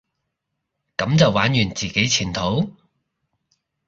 [0.97, 2.73] 噉就玩完自己前途？